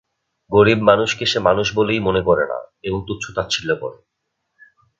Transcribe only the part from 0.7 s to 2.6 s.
মানুষকে সে মানুষ বলেই মনে করে না